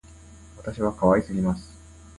[0.57, 1.77] 私は可愛すぎます